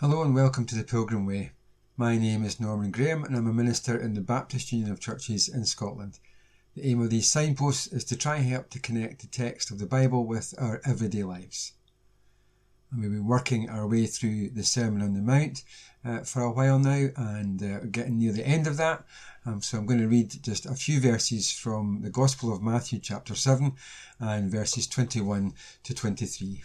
Hello 0.00 0.22
and 0.22 0.34
welcome 0.34 0.66
to 0.66 0.74
the 0.74 0.84
Pilgrim 0.84 1.24
Way. 1.24 1.52
My 1.96 2.18
name 2.18 2.44
is 2.44 2.60
Norman 2.60 2.90
Graham 2.90 3.24
and 3.24 3.34
I'm 3.34 3.46
a 3.46 3.52
minister 3.54 3.98
in 3.98 4.12
the 4.12 4.20
Baptist 4.20 4.70
Union 4.70 4.90
of 4.92 5.00
Churches 5.00 5.48
in 5.48 5.64
Scotland. 5.64 6.18
The 6.74 6.86
aim 6.86 7.00
of 7.00 7.08
these 7.08 7.30
signposts 7.30 7.86
is 7.86 8.04
to 8.04 8.16
try 8.16 8.36
and 8.36 8.46
help 8.46 8.68
to 8.70 8.78
connect 8.78 9.22
the 9.22 9.26
text 9.26 9.70
of 9.70 9.78
the 9.78 9.86
Bible 9.86 10.26
with 10.26 10.52
our 10.58 10.82
everyday 10.84 11.22
lives. 11.22 11.72
And 12.92 13.00
we've 13.00 13.10
been 13.10 13.26
working 13.26 13.70
our 13.70 13.88
way 13.88 14.04
through 14.04 14.50
the 14.50 14.64
Sermon 14.64 15.00
on 15.00 15.14
the 15.14 15.22
Mount 15.22 15.64
uh, 16.04 16.20
for 16.24 16.42
a 16.42 16.52
while 16.52 16.78
now 16.78 17.08
and 17.16 17.62
uh, 17.62 17.78
getting 17.90 18.18
near 18.18 18.32
the 18.32 18.46
end 18.46 18.66
of 18.66 18.76
that. 18.76 19.02
Um, 19.46 19.62
so 19.62 19.78
I'm 19.78 19.86
going 19.86 20.00
to 20.00 20.08
read 20.08 20.42
just 20.42 20.66
a 20.66 20.74
few 20.74 21.00
verses 21.00 21.50
from 21.50 22.02
the 22.02 22.10
Gospel 22.10 22.52
of 22.52 22.62
Matthew 22.62 22.98
chapter 22.98 23.34
7 23.34 23.72
and 24.20 24.50
verses 24.50 24.86
21 24.86 25.54
to 25.84 25.94
23. 25.94 26.64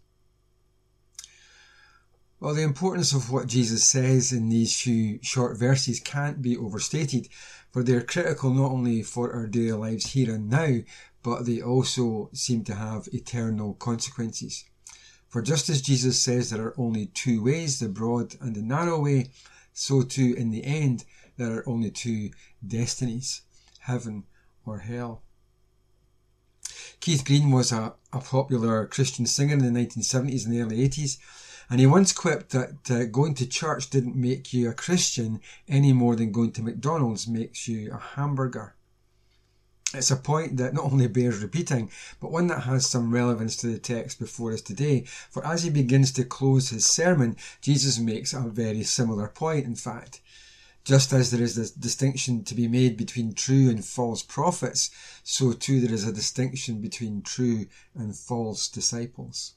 Well, 2.41 2.55
the 2.55 2.63
importance 2.63 3.13
of 3.13 3.31
what 3.31 3.45
Jesus 3.45 3.83
says 3.83 4.33
in 4.33 4.49
these 4.49 4.81
few 4.81 5.19
short 5.21 5.59
verses 5.59 5.99
can't 5.99 6.41
be 6.41 6.57
overstated, 6.57 7.29
for 7.69 7.83
they're 7.83 8.01
critical 8.01 8.51
not 8.51 8.71
only 8.71 9.03
for 9.03 9.31
our 9.31 9.45
daily 9.45 9.73
lives 9.73 10.13
here 10.13 10.33
and 10.33 10.49
now, 10.49 10.79
but 11.21 11.45
they 11.45 11.61
also 11.61 12.31
seem 12.33 12.63
to 12.63 12.73
have 12.73 13.07
eternal 13.13 13.75
consequences. 13.75 14.65
For 15.29 15.43
just 15.43 15.69
as 15.69 15.83
Jesus 15.83 16.19
says 16.19 16.49
there 16.49 16.65
are 16.65 16.79
only 16.79 17.05
two 17.13 17.43
ways, 17.43 17.79
the 17.79 17.87
broad 17.87 18.33
and 18.41 18.55
the 18.55 18.63
narrow 18.63 18.99
way, 18.99 19.29
so 19.71 20.01
too 20.01 20.33
in 20.35 20.49
the 20.49 20.65
end 20.65 21.05
there 21.37 21.59
are 21.59 21.69
only 21.69 21.91
two 21.91 22.31
destinies, 22.65 23.43
heaven 23.81 24.23
or 24.65 24.79
hell. 24.79 25.21
Keith 27.01 27.23
Green 27.23 27.51
was 27.51 27.71
a, 27.71 27.93
a 28.11 28.19
popular 28.19 28.87
Christian 28.87 29.27
singer 29.27 29.53
in 29.53 29.73
the 29.73 29.79
1970s 29.79 30.47
and 30.47 30.59
early 30.59 30.89
80s 30.89 31.19
and 31.71 31.79
he 31.79 31.87
once 31.87 32.11
quipped 32.11 32.49
that 32.49 32.91
uh, 32.91 33.05
going 33.05 33.33
to 33.33 33.47
church 33.47 33.89
didn't 33.89 34.13
make 34.13 34.53
you 34.53 34.69
a 34.69 34.73
Christian 34.73 35.39
any 35.69 35.93
more 35.93 36.17
than 36.17 36.33
going 36.33 36.51
to 36.51 36.61
McDonald's 36.61 37.29
makes 37.29 37.65
you 37.65 37.93
a 37.93 37.97
hamburger. 37.97 38.75
It's 39.93 40.11
a 40.11 40.17
point 40.17 40.57
that 40.57 40.73
not 40.73 40.91
only 40.91 41.07
bears 41.07 41.41
repeating, 41.41 41.89
but 42.19 42.29
one 42.29 42.47
that 42.47 42.63
has 42.63 42.87
some 42.87 43.13
relevance 43.13 43.55
to 43.57 43.67
the 43.67 43.79
text 43.79 44.19
before 44.19 44.51
us 44.51 44.61
today. 44.61 45.05
For 45.29 45.47
as 45.47 45.63
he 45.63 45.69
begins 45.69 46.11
to 46.13 46.25
close 46.25 46.71
his 46.71 46.85
sermon, 46.85 47.37
Jesus 47.61 47.97
makes 47.97 48.33
a 48.33 48.41
very 48.41 48.83
similar 48.83 49.29
point, 49.29 49.65
in 49.65 49.75
fact. 49.75 50.19
Just 50.83 51.13
as 51.13 51.31
there 51.31 51.41
is 51.41 51.57
a 51.57 51.79
distinction 51.79 52.43
to 52.43 52.53
be 52.53 52.67
made 52.67 52.97
between 52.97 53.33
true 53.33 53.69
and 53.69 53.85
false 53.85 54.23
prophets, 54.23 54.91
so 55.23 55.53
too 55.53 55.79
there 55.79 55.93
is 55.93 56.05
a 56.05 56.11
distinction 56.11 56.81
between 56.81 57.21
true 57.21 57.67
and 57.95 58.13
false 58.13 58.67
disciples. 58.67 59.53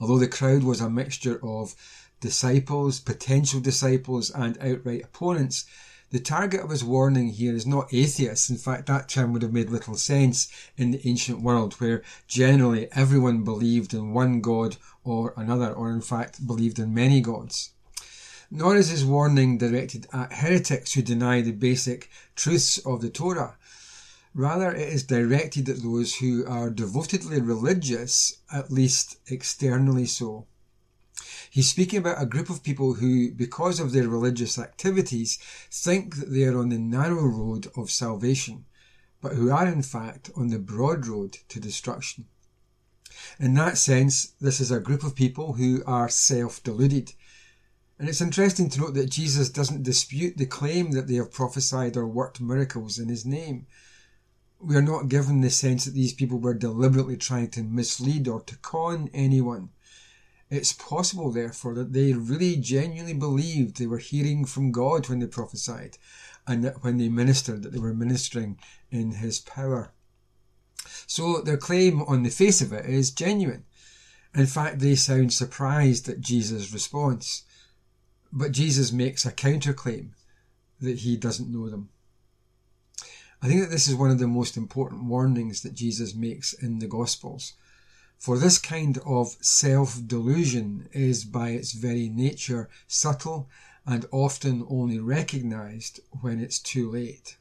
Although 0.00 0.18
the 0.18 0.28
crowd 0.28 0.62
was 0.62 0.80
a 0.80 0.90
mixture 0.90 1.40
of 1.42 1.74
disciples, 2.20 3.00
potential 3.00 3.60
disciples, 3.60 4.30
and 4.30 4.58
outright 4.58 5.04
opponents, 5.04 5.64
the 6.10 6.20
target 6.20 6.60
of 6.60 6.70
his 6.70 6.84
warning 6.84 7.30
here 7.30 7.54
is 7.54 7.66
not 7.66 7.92
atheists. 7.92 8.48
In 8.48 8.56
fact, 8.56 8.86
that 8.86 9.08
term 9.08 9.32
would 9.32 9.42
have 9.42 9.52
made 9.52 9.70
little 9.70 9.96
sense 9.96 10.48
in 10.76 10.92
the 10.92 11.08
ancient 11.08 11.40
world, 11.40 11.74
where 11.74 12.02
generally 12.28 12.88
everyone 12.92 13.42
believed 13.42 13.92
in 13.92 14.12
one 14.12 14.40
God 14.40 14.76
or 15.02 15.34
another, 15.36 15.72
or 15.72 15.90
in 15.90 16.00
fact 16.00 16.46
believed 16.46 16.78
in 16.78 16.94
many 16.94 17.20
gods. 17.20 17.70
Nor 18.50 18.76
is 18.76 18.90
his 18.90 19.04
warning 19.04 19.58
directed 19.58 20.06
at 20.12 20.32
heretics 20.32 20.92
who 20.92 21.02
deny 21.02 21.40
the 21.40 21.50
basic 21.50 22.08
truths 22.36 22.78
of 22.78 23.00
the 23.00 23.10
Torah. 23.10 23.56
Rather, 24.36 24.70
it 24.70 24.90
is 24.90 25.02
directed 25.02 25.66
at 25.66 25.82
those 25.82 26.16
who 26.16 26.44
are 26.44 26.68
devotedly 26.68 27.40
religious, 27.40 28.36
at 28.52 28.70
least 28.70 29.16
externally 29.28 30.04
so. 30.04 30.46
He's 31.48 31.70
speaking 31.70 32.00
about 32.00 32.20
a 32.20 32.26
group 32.26 32.50
of 32.50 32.62
people 32.62 32.92
who, 32.92 33.30
because 33.30 33.80
of 33.80 33.92
their 33.92 34.06
religious 34.06 34.58
activities, 34.58 35.38
think 35.70 36.16
that 36.16 36.30
they 36.30 36.44
are 36.44 36.58
on 36.58 36.68
the 36.68 36.76
narrow 36.76 37.24
road 37.24 37.68
of 37.78 37.90
salvation, 37.90 38.66
but 39.22 39.32
who 39.32 39.50
are 39.50 39.66
in 39.66 39.80
fact 39.80 40.30
on 40.36 40.48
the 40.48 40.58
broad 40.58 41.06
road 41.06 41.38
to 41.48 41.58
destruction. 41.58 42.26
In 43.40 43.54
that 43.54 43.78
sense, 43.78 44.32
this 44.38 44.60
is 44.60 44.70
a 44.70 44.80
group 44.80 45.02
of 45.02 45.14
people 45.14 45.54
who 45.54 45.82
are 45.86 46.10
self-deluded. 46.10 47.14
And 47.98 48.06
it's 48.06 48.20
interesting 48.20 48.68
to 48.68 48.80
note 48.80 48.94
that 48.96 49.08
Jesus 49.08 49.48
doesn't 49.48 49.82
dispute 49.82 50.36
the 50.36 50.44
claim 50.44 50.90
that 50.90 51.08
they 51.08 51.14
have 51.14 51.32
prophesied 51.32 51.96
or 51.96 52.06
worked 52.06 52.38
miracles 52.38 52.98
in 52.98 53.08
his 53.08 53.24
name 53.24 53.66
we 54.60 54.76
are 54.76 54.82
not 54.82 55.08
given 55.08 55.40
the 55.40 55.50
sense 55.50 55.84
that 55.84 55.94
these 55.94 56.12
people 56.12 56.38
were 56.38 56.54
deliberately 56.54 57.16
trying 57.16 57.50
to 57.50 57.62
mislead 57.62 58.26
or 58.26 58.40
to 58.42 58.56
con 58.58 59.10
anyone. 59.12 59.70
It's 60.48 60.72
possible, 60.72 61.32
therefore, 61.32 61.74
that 61.74 61.92
they 61.92 62.12
really 62.12 62.56
genuinely 62.56 63.14
believed 63.14 63.76
they 63.76 63.86
were 63.86 63.98
hearing 63.98 64.44
from 64.44 64.72
God 64.72 65.08
when 65.08 65.18
they 65.18 65.26
prophesied, 65.26 65.98
and 66.46 66.64
that 66.64 66.84
when 66.84 66.98
they 66.98 67.08
ministered, 67.08 67.62
that 67.62 67.72
they 67.72 67.78
were 67.78 67.94
ministering 67.94 68.58
in 68.90 69.12
His 69.12 69.40
power. 69.40 69.92
So 71.06 71.40
their 71.40 71.56
claim 71.56 72.02
on 72.02 72.22
the 72.22 72.30
face 72.30 72.60
of 72.60 72.72
it 72.72 72.86
is 72.86 73.10
genuine. 73.10 73.64
In 74.34 74.46
fact, 74.46 74.78
they 74.78 74.94
sound 74.94 75.32
surprised 75.32 76.08
at 76.08 76.20
Jesus' 76.20 76.72
response. 76.72 77.42
But 78.32 78.52
Jesus 78.52 78.92
makes 78.92 79.24
a 79.24 79.32
counterclaim 79.32 80.10
that 80.80 80.98
he 80.98 81.16
doesn't 81.16 81.50
know 81.50 81.70
them. 81.70 81.88
I 83.42 83.48
think 83.48 83.60
that 83.60 83.70
this 83.70 83.86
is 83.86 83.94
one 83.94 84.10
of 84.10 84.18
the 84.18 84.26
most 84.26 84.56
important 84.56 85.04
warnings 85.04 85.62
that 85.62 85.74
Jesus 85.74 86.14
makes 86.14 86.52
in 86.52 86.78
the 86.78 86.86
Gospels. 86.86 87.52
For 88.18 88.38
this 88.38 88.58
kind 88.58 88.98
of 89.04 89.36
self-delusion 89.40 90.88
is 90.92 91.24
by 91.24 91.50
its 91.50 91.72
very 91.72 92.08
nature 92.08 92.68
subtle 92.86 93.48
and 93.84 94.06
often 94.10 94.66
only 94.68 94.98
recognized 94.98 96.00
when 96.22 96.40
it's 96.40 96.58
too 96.58 96.90
late. 96.90 97.36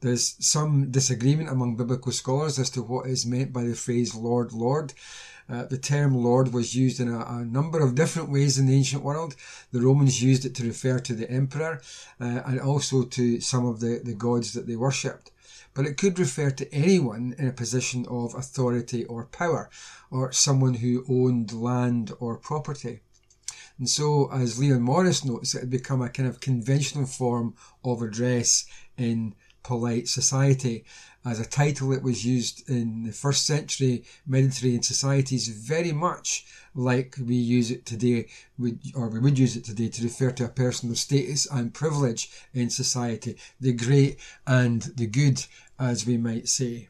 There's 0.00 0.36
some 0.38 0.92
disagreement 0.92 1.48
among 1.48 1.76
biblical 1.76 2.12
scholars 2.12 2.58
as 2.58 2.70
to 2.70 2.82
what 2.82 3.08
is 3.08 3.26
meant 3.26 3.52
by 3.52 3.64
the 3.64 3.74
phrase 3.74 4.14
Lord, 4.14 4.52
Lord. 4.52 4.92
Uh, 5.48 5.64
the 5.64 5.78
term 5.78 6.14
Lord 6.14 6.52
was 6.52 6.74
used 6.74 7.00
in 7.00 7.08
a, 7.08 7.20
a, 7.20 7.44
number 7.44 7.80
of 7.80 7.94
different 7.94 8.28
ways 8.28 8.58
in 8.58 8.66
the 8.66 8.74
ancient 8.74 9.02
world. 9.02 9.34
The 9.72 9.80
Romans 9.80 10.22
used 10.22 10.44
it 10.44 10.54
to 10.56 10.64
refer 10.64 10.98
to 10.98 11.14
the 11.14 11.30
emperor 11.30 11.80
uh, 12.20 12.42
and 12.44 12.60
also 12.60 13.04
to 13.04 13.40
some 13.40 13.64
of 13.64 13.80
the, 13.80 14.00
the 14.04 14.14
gods 14.14 14.52
that 14.52 14.66
they 14.66 14.76
worshipped. 14.76 15.30
But 15.72 15.86
it 15.86 15.96
could 15.96 16.18
refer 16.18 16.50
to 16.50 16.74
anyone 16.74 17.34
in 17.38 17.48
a 17.48 17.52
position 17.52 18.04
of 18.10 18.34
authority 18.34 19.04
or 19.04 19.24
power, 19.24 19.70
or 20.10 20.32
someone 20.32 20.74
who 20.74 21.04
owned 21.08 21.52
land 21.52 22.12
or 22.20 22.36
property. 22.36 23.00
And 23.78 23.88
so, 23.88 24.30
as 24.32 24.58
Leon 24.58 24.82
Morris 24.82 25.24
notes, 25.24 25.54
it 25.54 25.60
had 25.60 25.70
become 25.70 26.02
a 26.02 26.08
kind 26.08 26.28
of 26.28 26.40
conventional 26.40 27.06
form 27.06 27.54
of 27.84 28.02
address 28.02 28.66
in 28.96 29.34
polite 29.62 30.08
society. 30.08 30.84
As 31.28 31.38
a 31.38 31.44
title, 31.44 31.92
it 31.92 32.02
was 32.02 32.24
used 32.24 32.66
in 32.70 33.02
the 33.02 33.12
first 33.12 33.44
century 33.44 34.02
Mediterranean 34.26 34.82
societies 34.82 35.48
very 35.48 35.92
much 35.92 36.46
like 36.74 37.16
we 37.22 37.34
use 37.34 37.70
it 37.70 37.84
today, 37.84 38.28
or 38.94 39.08
we 39.08 39.18
would 39.18 39.38
use 39.38 39.54
it 39.54 39.64
today 39.64 39.90
to 39.90 40.04
refer 40.04 40.30
to 40.30 40.46
a 40.46 40.48
person 40.48 40.90
of 40.90 40.96
status 40.96 41.44
and 41.44 41.74
privilege 41.74 42.30
in 42.54 42.70
society, 42.70 43.36
the 43.60 43.74
great 43.74 44.18
and 44.46 44.80
the 44.96 45.06
good, 45.06 45.44
as 45.78 46.06
we 46.06 46.16
might 46.16 46.48
say. 46.48 46.88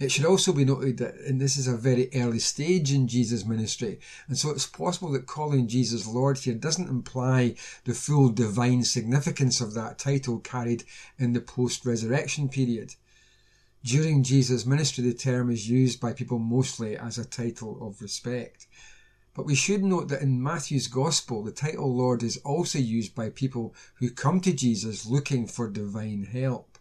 It 0.00 0.10
should 0.10 0.24
also 0.24 0.52
be 0.52 0.64
noted 0.64 0.98
that 0.98 1.14
and 1.20 1.40
this 1.40 1.56
is 1.56 1.68
a 1.68 1.76
very 1.76 2.10
early 2.16 2.40
stage 2.40 2.92
in 2.92 3.06
Jesus' 3.06 3.44
ministry, 3.44 4.00
and 4.26 4.36
so 4.36 4.50
it's 4.50 4.66
possible 4.66 5.12
that 5.12 5.26
calling 5.26 5.68
Jesus 5.68 6.04
Lord 6.04 6.38
here 6.38 6.54
doesn't 6.54 6.88
imply 6.88 7.54
the 7.84 7.94
full 7.94 8.30
divine 8.30 8.82
significance 8.82 9.60
of 9.60 9.72
that 9.74 9.98
title 9.98 10.40
carried 10.40 10.82
in 11.16 11.32
the 11.32 11.40
post-resurrection 11.40 12.48
period. 12.48 12.96
During 13.84 14.24
Jesus' 14.24 14.66
ministry, 14.66 15.04
the 15.04 15.14
term 15.14 15.48
is 15.48 15.70
used 15.70 16.00
by 16.00 16.12
people 16.12 16.38
mostly 16.40 16.96
as 16.96 17.16
a 17.16 17.24
title 17.24 17.78
of 17.86 18.02
respect. 18.02 18.66
But 19.34 19.46
we 19.46 19.54
should 19.54 19.84
note 19.84 20.08
that 20.08 20.22
in 20.22 20.42
Matthew's 20.42 20.88
Gospel, 20.88 21.42
the 21.42 21.52
title 21.52 21.94
Lord 21.94 22.22
is 22.22 22.38
also 22.38 22.78
used 22.78 23.14
by 23.14 23.30
people 23.30 23.74
who 23.96 24.10
come 24.10 24.40
to 24.40 24.52
Jesus 24.52 25.06
looking 25.06 25.46
for 25.46 25.68
divine 25.68 26.24
help. 26.24 26.73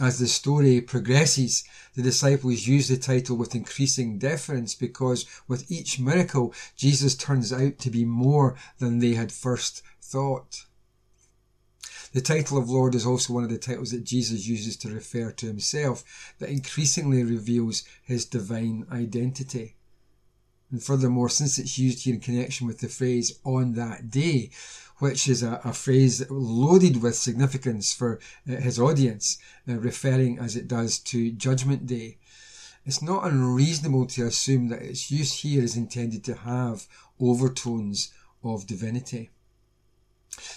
As 0.00 0.20
the 0.20 0.28
story 0.28 0.80
progresses, 0.80 1.64
the 1.94 2.02
disciples 2.02 2.68
use 2.68 2.86
the 2.86 2.96
title 2.96 3.36
with 3.36 3.56
increasing 3.56 4.16
deference 4.16 4.76
because 4.76 5.26
with 5.48 5.68
each 5.72 5.98
miracle, 5.98 6.54
Jesus 6.76 7.16
turns 7.16 7.52
out 7.52 7.80
to 7.80 7.90
be 7.90 8.04
more 8.04 8.54
than 8.78 9.00
they 9.00 9.14
had 9.14 9.32
first 9.32 9.82
thought. 10.00 10.66
The 12.12 12.20
title 12.20 12.58
of 12.58 12.70
Lord 12.70 12.94
is 12.94 13.04
also 13.04 13.32
one 13.32 13.42
of 13.42 13.50
the 13.50 13.58
titles 13.58 13.90
that 13.90 14.04
Jesus 14.04 14.46
uses 14.46 14.76
to 14.78 14.88
refer 14.88 15.32
to 15.32 15.46
himself 15.46 16.34
that 16.38 16.48
increasingly 16.48 17.24
reveals 17.24 17.82
his 18.04 18.24
divine 18.24 18.86
identity. 18.92 19.74
And 20.70 20.82
furthermore, 20.82 21.30
since 21.30 21.58
it's 21.58 21.78
used 21.78 22.04
here 22.04 22.14
in 22.14 22.20
connection 22.20 22.66
with 22.66 22.80
the 22.80 22.88
phrase 22.88 23.38
on 23.44 23.74
that 23.74 24.10
day, 24.10 24.50
which 24.98 25.28
is 25.28 25.42
a, 25.42 25.60
a 25.64 25.72
phrase 25.72 26.28
loaded 26.30 27.02
with 27.02 27.14
significance 27.14 27.94
for 27.94 28.18
uh, 28.48 28.56
his 28.56 28.78
audience, 28.78 29.38
uh, 29.68 29.78
referring 29.78 30.38
as 30.38 30.56
it 30.56 30.68
does 30.68 30.98
to 30.98 31.30
Judgment 31.30 31.86
Day. 31.86 32.18
It's 32.84 33.02
not 33.02 33.24
unreasonable 33.24 34.06
to 34.06 34.26
assume 34.26 34.68
that 34.68 34.82
its 34.82 35.10
use 35.10 35.40
here 35.40 35.62
is 35.62 35.76
intended 35.76 36.24
to 36.24 36.34
have 36.34 36.86
overtones 37.20 38.12
of 38.42 38.66
divinity. 38.66 39.30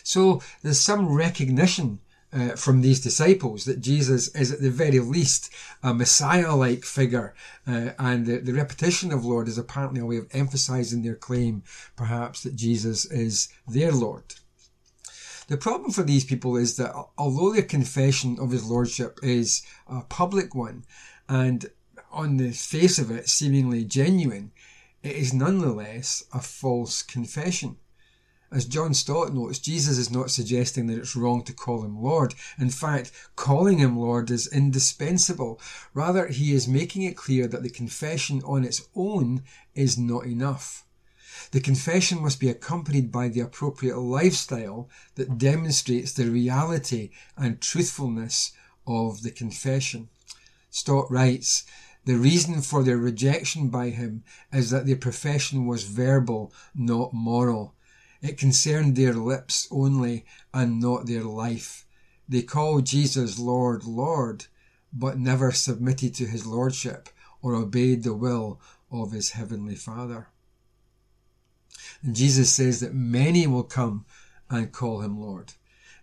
So 0.03 0.41
there's 0.61 0.79
some 0.79 1.13
recognition 1.13 1.99
uh, 2.33 2.55
from 2.55 2.81
these 2.81 3.01
disciples 3.01 3.65
that 3.65 3.81
Jesus 3.81 4.29
is 4.35 4.51
at 4.51 4.61
the 4.61 4.69
very 4.69 4.99
least 4.99 5.51
a 5.83 5.93
Messiah-like 5.93 6.85
figure, 6.85 7.33
uh, 7.67 7.91
and 7.99 8.25
the, 8.25 8.37
the, 8.37 8.53
repetition 8.53 9.11
of 9.11 9.25
Lord 9.25 9.47
is 9.47 9.57
apparently 9.57 9.99
a 9.99 10.05
way 10.05 10.17
of 10.17 10.27
emphasizing 10.31 11.01
their 11.01 11.15
claim, 11.15 11.63
perhaps, 11.95 12.43
that 12.43 12.55
Jesus 12.55 13.05
is 13.05 13.49
their 13.67 13.91
Lord. 13.91 14.23
The 15.47 15.57
problem 15.57 15.91
for 15.91 16.03
these 16.03 16.23
people 16.23 16.55
is 16.55 16.77
that 16.77 16.95
although 17.17 17.51
their 17.51 17.63
confession 17.63 18.37
of 18.39 18.51
his 18.51 18.63
lordship 18.63 19.19
is 19.21 19.63
a 19.87 20.01
public 20.01 20.55
one, 20.55 20.85
and 21.27 21.69
on 22.11 22.37
the 22.37 22.51
face 22.51 22.97
of 22.97 23.11
it 23.11 23.27
seemingly 23.27 23.83
genuine, 23.83 24.51
it 25.03 25.15
is 25.15 25.33
nonetheless 25.33 26.23
a 26.33 26.39
false 26.39 27.01
confession. 27.01 27.77
As 28.53 28.65
John 28.65 28.93
Stott 28.93 29.33
notes, 29.33 29.59
Jesus 29.59 29.97
is 29.97 30.11
not 30.11 30.29
suggesting 30.29 30.87
that 30.87 30.97
it's 30.97 31.15
wrong 31.15 31.41
to 31.45 31.53
call 31.53 31.83
him 31.85 32.01
Lord. 32.01 32.35
In 32.59 32.69
fact, 32.69 33.11
calling 33.37 33.77
him 33.77 33.97
Lord 33.97 34.29
is 34.29 34.51
indispensable. 34.51 35.61
Rather, 35.93 36.27
he 36.27 36.53
is 36.53 36.67
making 36.67 37.03
it 37.03 37.15
clear 37.15 37.47
that 37.47 37.63
the 37.63 37.69
confession 37.69 38.41
on 38.43 38.65
its 38.65 38.89
own 38.93 39.43
is 39.73 39.97
not 39.97 40.25
enough. 40.25 40.85
The 41.51 41.61
confession 41.61 42.21
must 42.21 42.41
be 42.41 42.49
accompanied 42.49 43.09
by 43.09 43.29
the 43.29 43.39
appropriate 43.39 43.97
lifestyle 43.97 44.89
that 45.15 45.37
demonstrates 45.37 46.11
the 46.11 46.29
reality 46.29 47.11
and 47.37 47.61
truthfulness 47.61 48.51
of 48.85 49.23
the 49.23 49.31
confession. 49.31 50.09
Stott 50.69 51.09
writes, 51.09 51.63
the 52.03 52.17
reason 52.17 52.61
for 52.61 52.83
their 52.83 52.97
rejection 52.97 53.69
by 53.69 53.91
him 53.91 54.23
is 54.51 54.71
that 54.71 54.85
their 54.85 54.97
profession 54.97 55.67
was 55.67 55.83
verbal, 55.83 56.51
not 56.75 57.13
moral. 57.13 57.75
It 58.21 58.37
concerned 58.37 58.95
their 58.95 59.13
lips 59.13 59.67
only 59.71 60.25
and 60.53 60.79
not 60.79 61.07
their 61.07 61.23
life. 61.23 61.85
They 62.29 62.43
called 62.43 62.85
Jesus 62.85 63.39
Lord, 63.39 63.83
Lord, 63.83 64.45
but 64.93 65.17
never 65.17 65.51
submitted 65.51 66.13
to 66.15 66.25
his 66.25 66.45
lordship 66.45 67.09
or 67.41 67.55
obeyed 67.55 68.03
the 68.03 68.13
will 68.13 68.61
of 68.91 69.11
his 69.11 69.31
heavenly 69.31 69.75
Father. 69.75 70.27
And 72.03 72.15
Jesus 72.15 72.53
says 72.53 72.79
that 72.79 72.93
many 72.93 73.47
will 73.47 73.63
come 73.63 74.05
and 74.49 74.71
call 74.71 75.01
him 75.01 75.19
Lord. 75.19 75.53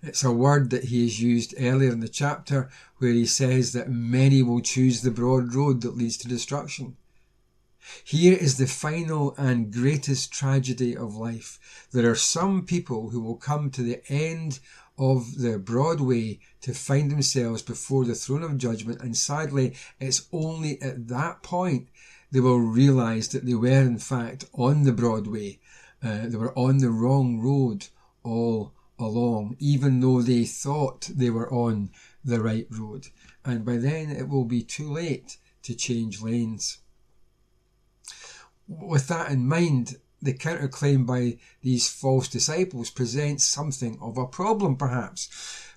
It's 0.03 0.23
a 0.23 0.31
word 0.31 0.71
that 0.71 0.85
he 0.85 1.03
has 1.05 1.21
used 1.21 1.55
earlier 1.59 1.91
in 1.91 2.01
the 2.01 2.09
chapter 2.09 2.69
where 2.99 3.13
he 3.13 3.27
says 3.27 3.73
that 3.73 3.91
many 3.91 4.43
will 4.43 4.61
choose 4.61 5.03
the 5.03 5.11
broad 5.11 5.55
road 5.55 5.81
that 5.81 5.97
leads 5.97 6.17
to 6.19 6.29
destruction. 6.29 6.98
Here 8.05 8.37
is 8.37 8.57
the 8.57 8.67
final 8.67 9.35
and 9.37 9.73
greatest 9.73 10.33
tragedy 10.33 10.97
of 10.97 11.15
life. 11.17 11.87
There 11.93 12.11
are 12.11 12.15
some 12.15 12.65
people 12.65 13.11
who 13.11 13.21
will 13.21 13.37
come 13.37 13.71
to 13.71 13.83
the 13.83 14.03
end 14.09 14.61
of 14.99 15.39
the 15.39 15.59
broad 15.59 16.01
way 16.01 16.41
to 16.61 16.75
find 16.75 17.11
themselves 17.11 17.63
before 17.63 18.05
the 18.05 18.15
throne 18.15 18.43
of 18.43 18.59
judgment, 18.59 19.01
and 19.01 19.17
sadly, 19.17 19.75
it's 20.01 20.29
only 20.33 20.81
at 20.83 21.09
that 21.09 21.43
point 21.43 21.89
they 22.31 22.41
will 22.41 22.59
realize 22.59 23.29
that 23.29 23.47
they 23.47 23.55
were 23.55 23.69
in 23.69 23.99
fact 23.99 24.45
on 24.53 24.83
the 24.83 24.93
broad 24.93 25.27
way. 25.27 25.61
Uh, 26.03 26.27
they 26.27 26.37
were 26.37 26.57
on 26.59 26.79
the 26.79 26.91
wrong 26.91 27.41
road 27.41 27.87
all 28.23 28.73
along, 28.99 29.57
even 29.59 30.01
though 30.01 30.21
they 30.21 30.45
thought 30.45 31.09
they 31.15 31.31
were 31.31 31.51
on 31.53 31.91
the 32.25 32.41
right 32.41 32.67
road. 32.71 33.09
And 33.45 33.65
by 33.65 33.77
then 33.77 34.11
it 34.11 34.29
will 34.29 34.45
be 34.45 34.63
too 34.63 34.91
late 34.93 35.39
to 35.63 35.75
change 35.75 36.21
lanes 36.21 36.79
with 38.69 39.09
that 39.09 39.31
in 39.31 39.49
mind, 39.49 39.97
the 40.21 40.35
counterclaim 40.35 41.07
by 41.07 41.39
these 41.63 41.89
false 41.89 42.29
disciples 42.29 42.91
presents 42.91 43.45
something 43.45 43.99
of 44.01 44.19
a 44.19 44.27
problem, 44.27 44.77
perhaps. 44.77 45.29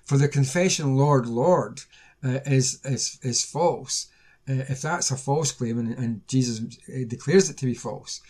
For 0.04 0.16
the 0.16 0.28
confession, 0.28 0.96
Lord, 0.96 1.26
Lord, 1.26 1.82
uh, 2.24 2.40
is, 2.44 2.80
is, 2.84 3.18
is 3.22 3.44
false. 3.44 4.08
Uh, 4.48 4.64
if 4.68 4.82
that's 4.82 5.10
a 5.10 5.16
false 5.16 5.52
claim, 5.52 5.78
and, 5.78 5.96
and 5.96 6.28
Jesus 6.28 6.60
uh, 6.88 7.04
declares 7.06 7.48
it 7.48 7.56
to 7.58 7.66
be 7.66 7.74
false, 7.74 8.20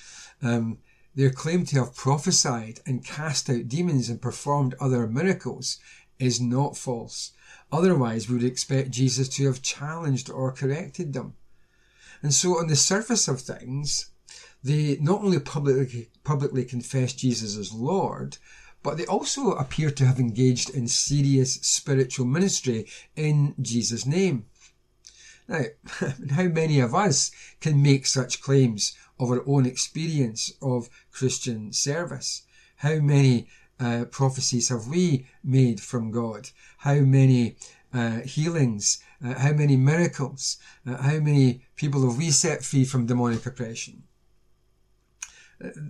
um, 0.42 0.78
their 1.14 1.30
claim 1.30 1.64
to 1.66 1.76
have 1.80 1.94
prophesied 1.94 2.80
and 2.86 3.04
cast 3.04 3.48
out 3.50 3.68
demons 3.68 4.08
and 4.08 4.20
performed 4.20 4.74
other 4.80 5.06
miracles 5.06 5.78
is 6.18 6.40
not 6.40 6.76
false. 6.76 7.32
Otherwise, 7.70 8.28
we 8.28 8.36
would 8.36 8.44
expect 8.44 8.90
Jesus 8.90 9.28
to 9.30 9.46
have 9.46 9.62
challenged 9.62 10.30
or 10.30 10.52
corrected 10.52 11.12
them. 11.12 11.34
And 12.22 12.32
so, 12.32 12.58
on 12.58 12.68
the 12.68 12.76
surface 12.76 13.28
of 13.28 13.40
things, 13.40 14.10
they 14.64 14.96
not 15.00 15.22
only 15.22 15.40
publicly, 15.40 16.10
publicly 16.24 16.64
confess 16.64 17.12
Jesus 17.12 17.56
as 17.56 17.72
Lord, 17.72 18.38
but 18.82 18.96
they 18.96 19.06
also 19.06 19.52
appear 19.52 19.90
to 19.90 20.06
have 20.06 20.18
engaged 20.18 20.70
in 20.70 20.88
serious 20.88 21.54
spiritual 21.54 22.26
ministry 22.26 22.86
in 23.16 23.54
Jesus' 23.60 24.06
name. 24.06 24.46
Now, 25.48 25.64
how 26.30 26.44
many 26.44 26.80
of 26.80 26.94
us 26.94 27.30
can 27.60 27.82
make 27.82 28.06
such 28.06 28.40
claims 28.40 28.96
of 29.18 29.30
our 29.30 29.42
own 29.46 29.66
experience 29.66 30.52
of 30.60 30.88
Christian 31.10 31.72
service? 31.72 32.42
How 32.76 32.96
many 32.96 33.48
uh, 33.78 34.04
prophecies 34.10 34.68
have 34.68 34.86
we 34.86 35.26
made 35.42 35.80
from 35.80 36.10
God? 36.10 36.50
How 36.78 37.00
many 37.00 37.56
uh, 37.92 38.20
healings? 38.20 39.02
Uh, 39.24 39.34
how 39.34 39.52
many 39.52 39.76
miracles? 39.76 40.58
Uh, 40.86 40.96
how 40.96 41.18
many 41.18 41.62
people 41.76 42.08
have 42.08 42.18
we 42.18 42.30
set 42.30 42.64
free 42.64 42.84
from 42.84 43.06
demonic 43.06 43.44
oppression? 43.46 44.04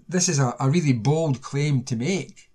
This 0.08 0.28
is 0.28 0.38
a, 0.38 0.54
a 0.60 0.70
really 0.70 0.92
bold 0.92 1.42
claim 1.42 1.82
to 1.84 1.96
make. 1.96 2.50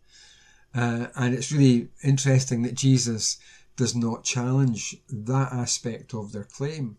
Uh, 0.75 1.07
and 1.15 1.33
it's 1.33 1.51
really 1.51 1.89
interesting 2.03 2.61
that 2.63 2.75
Jesus 2.75 3.37
does 3.75 3.95
not 3.95 4.23
challenge 4.23 4.97
that 5.09 5.51
aspect 5.51 6.13
of 6.13 6.31
their 6.31 6.43
claim. 6.43 6.97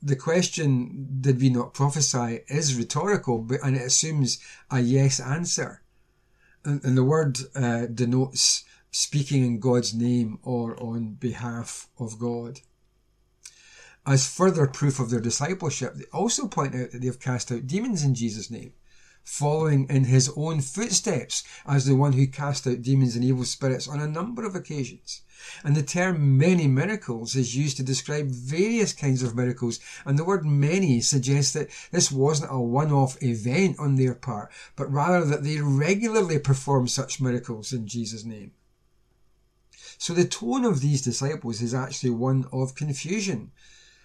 The 0.00 0.16
question, 0.16 1.08
did 1.20 1.40
we 1.40 1.50
not 1.50 1.74
prophesy, 1.74 2.40
is 2.48 2.76
rhetorical, 2.76 3.46
and 3.62 3.76
it 3.76 3.82
assumes 3.82 4.38
a 4.70 4.80
yes 4.80 5.18
answer. 5.18 5.82
And, 6.64 6.84
and 6.84 6.96
the 6.96 7.04
word 7.04 7.38
uh, 7.54 7.86
denotes 7.86 8.64
speaking 8.90 9.44
in 9.44 9.60
God's 9.60 9.92
name 9.94 10.38
or 10.42 10.80
on 10.82 11.14
behalf 11.14 11.88
of 11.98 12.18
God. 12.18 12.60
As 14.10 14.26
further 14.26 14.66
proof 14.66 15.00
of 15.00 15.10
their 15.10 15.20
discipleship, 15.20 15.94
they 15.94 16.06
also 16.14 16.48
point 16.48 16.74
out 16.74 16.92
that 16.92 17.02
they 17.02 17.08
have 17.08 17.20
cast 17.20 17.52
out 17.52 17.66
demons 17.66 18.02
in 18.02 18.14
Jesus' 18.14 18.50
name, 18.50 18.72
following 19.22 19.86
in 19.90 20.04
his 20.04 20.30
own 20.34 20.62
footsteps 20.62 21.44
as 21.66 21.84
the 21.84 21.94
one 21.94 22.14
who 22.14 22.26
cast 22.26 22.66
out 22.66 22.80
demons 22.80 23.16
and 23.16 23.22
evil 23.22 23.44
spirits 23.44 23.86
on 23.86 24.00
a 24.00 24.08
number 24.08 24.46
of 24.46 24.54
occasions. 24.54 25.20
And 25.62 25.76
the 25.76 25.82
term 25.82 26.38
many 26.38 26.66
miracles 26.66 27.36
is 27.36 27.54
used 27.54 27.76
to 27.76 27.82
describe 27.82 28.28
various 28.28 28.94
kinds 28.94 29.22
of 29.22 29.36
miracles, 29.36 29.78
and 30.06 30.18
the 30.18 30.24
word 30.24 30.46
many 30.46 31.02
suggests 31.02 31.52
that 31.52 31.68
this 31.90 32.10
wasn't 32.10 32.50
a 32.50 32.58
one-off 32.58 33.22
event 33.22 33.78
on 33.78 33.96
their 33.96 34.14
part, 34.14 34.50
but 34.74 34.90
rather 34.90 35.22
that 35.26 35.44
they 35.44 35.60
regularly 35.60 36.38
perform 36.38 36.88
such 36.88 37.20
miracles 37.20 37.74
in 37.74 37.86
Jesus' 37.86 38.24
name. 38.24 38.52
So 39.98 40.14
the 40.14 40.24
tone 40.24 40.64
of 40.64 40.80
these 40.80 41.02
disciples 41.02 41.60
is 41.60 41.74
actually 41.74 42.08
one 42.08 42.46
of 42.50 42.74
confusion 42.74 43.50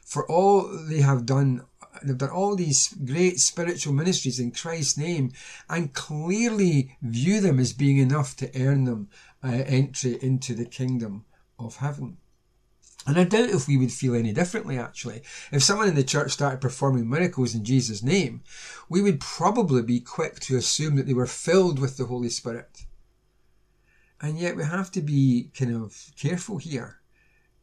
for 0.05 0.29
all 0.29 0.67
they 0.89 1.01
have 1.01 1.25
done 1.25 1.65
they've 2.03 2.17
done 2.17 2.29
all 2.29 2.55
these 2.55 2.93
great 3.05 3.39
spiritual 3.39 3.93
ministries 3.93 4.39
in 4.39 4.51
Christ's 4.51 4.97
name 4.97 5.31
and 5.69 5.93
clearly 5.93 6.97
view 7.01 7.39
them 7.39 7.59
as 7.59 7.73
being 7.73 7.97
enough 7.97 8.35
to 8.37 8.51
earn 8.59 8.85
them 8.85 9.09
uh, 9.43 9.63
entry 9.65 10.17
into 10.21 10.53
the 10.53 10.65
kingdom 10.65 11.25
of 11.59 11.77
heaven. 11.77 12.17
And 13.05 13.19
I 13.19 13.25
doubt 13.25 13.49
if 13.49 13.67
we 13.67 13.77
would 13.77 13.91
feel 13.91 14.15
any 14.15 14.31
differently 14.31 14.77
actually. 14.77 15.23
If 15.51 15.63
someone 15.63 15.89
in 15.89 15.95
the 15.95 16.03
church 16.03 16.31
started 16.31 16.61
performing 16.61 17.09
miracles 17.09 17.53
in 17.53 17.65
Jesus' 17.65 18.01
name, 18.01 18.43
we 18.89 19.01
would 19.01 19.19
probably 19.19 19.81
be 19.81 19.99
quick 19.99 20.39
to 20.41 20.57
assume 20.57 20.95
that 20.95 21.05
they 21.05 21.13
were 21.13 21.27
filled 21.27 21.79
with 21.79 21.97
the 21.97 22.05
Holy 22.05 22.29
Spirit. 22.29 22.85
And 24.21 24.39
yet 24.39 24.55
we 24.55 24.63
have 24.63 24.89
to 24.91 25.01
be 25.01 25.51
kind 25.57 25.75
of 25.75 26.11
careful 26.15 26.57
here 26.57 27.02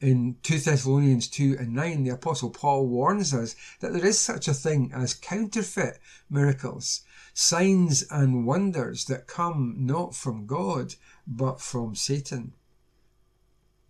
In 0.00 0.38
2 0.44 0.60
Thessalonians 0.60 1.28
2 1.28 1.58
and 1.58 1.74
9, 1.74 2.04
the 2.04 2.14
Apostle 2.14 2.48
Paul 2.48 2.86
warns 2.86 3.34
us 3.34 3.54
that 3.80 3.92
there 3.92 4.06
is 4.06 4.18
such 4.18 4.48
a 4.48 4.54
thing 4.54 4.90
as 4.94 5.12
counterfeit 5.12 6.00
miracles, 6.30 7.02
signs 7.34 8.02
and 8.10 8.46
wonders 8.46 9.04
that 9.04 9.26
come 9.26 9.76
not 9.78 10.14
from 10.14 10.46
God, 10.46 10.94
but 11.26 11.60
from 11.60 11.94
Satan. 11.94 12.54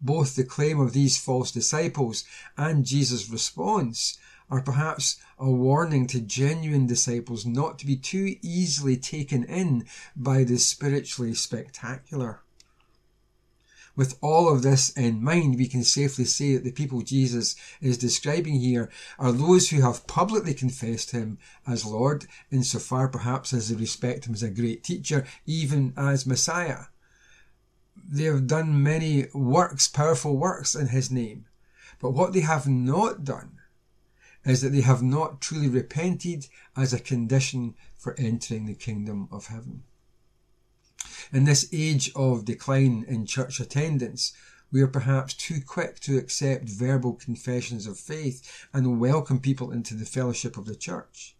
Both 0.00 0.34
the 0.34 0.42
claim 0.42 0.80
of 0.80 0.94
these 0.94 1.16
false 1.16 1.52
disciples 1.52 2.24
and 2.56 2.84
Jesus' 2.84 3.30
response 3.30 4.18
are 4.50 4.62
perhaps 4.62 5.20
a 5.38 5.48
warning 5.48 6.08
to 6.08 6.20
genuine 6.20 6.88
disciples 6.88 7.46
not 7.46 7.78
to 7.78 7.86
be 7.86 7.96
too 7.96 8.34
easily 8.42 8.96
taken 8.96 9.44
in 9.44 9.86
by 10.16 10.42
the 10.42 10.58
spiritually 10.58 11.34
spectacular. 11.34 12.42
With 13.96 14.16
all 14.20 14.48
of 14.48 14.62
this 14.62 14.90
in 14.90 15.22
mind, 15.22 15.56
we 15.56 15.66
can 15.66 15.82
safely 15.82 16.24
say 16.24 16.54
that 16.54 16.64
the 16.64 16.72
people 16.72 17.02
Jesus 17.02 17.56
is 17.80 17.98
describing 17.98 18.60
here 18.60 18.90
are 19.18 19.32
those 19.32 19.70
who 19.70 19.82
have 19.82 20.06
publicly 20.06 20.54
confessed 20.54 21.10
him 21.10 21.38
as 21.66 21.84
Lord, 21.84 22.26
insofar 22.50 23.08
perhaps 23.08 23.52
as 23.52 23.68
they 23.68 23.74
respect 23.74 24.26
him 24.26 24.34
as 24.34 24.42
a 24.42 24.50
great 24.50 24.84
teacher, 24.84 25.26
even 25.44 25.92
as 25.96 26.26
Messiah. 26.26 26.86
They 27.96 28.24
have 28.24 28.46
done 28.46 28.82
many 28.82 29.26
works, 29.34 29.88
powerful 29.88 30.36
works 30.36 30.74
in 30.74 30.88
his 30.88 31.10
name. 31.10 31.46
But 32.00 32.12
what 32.12 32.32
they 32.32 32.40
have 32.40 32.66
not 32.66 33.24
done 33.24 33.58
is 34.44 34.62
that 34.62 34.70
they 34.70 34.80
have 34.80 35.02
not 35.02 35.40
truly 35.40 35.68
repented 35.68 36.46
as 36.76 36.92
a 36.92 37.00
condition 37.00 37.74
for 37.96 38.14
entering 38.18 38.66
the 38.66 38.74
kingdom 38.74 39.28
of 39.30 39.48
heaven. 39.48 39.82
In 41.32 41.44
this 41.44 41.68
age 41.72 42.10
of 42.14 42.44
decline 42.44 43.04
in 43.06 43.26
church 43.26 43.60
attendance, 43.60 44.32
we 44.72 44.82
are 44.82 44.88
perhaps 44.88 45.34
too 45.34 45.60
quick 45.60 46.00
to 46.00 46.18
accept 46.18 46.68
verbal 46.68 47.14
confessions 47.14 47.86
of 47.86 47.98
faith 47.98 48.66
and 48.72 49.00
welcome 49.00 49.40
people 49.40 49.70
into 49.70 49.94
the 49.94 50.04
fellowship 50.04 50.56
of 50.56 50.66
the 50.66 50.76
church. 50.76 51.34